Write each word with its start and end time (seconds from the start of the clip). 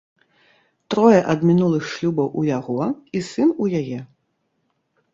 Трое 0.93 1.19
ад 1.35 1.39
мінулых 1.51 1.83
шлюбаў 1.93 2.27
у 2.41 2.49
яго 2.57 2.91
і 2.91 3.19
сын 3.31 3.49
у 3.67 3.73
яе. 3.85 3.99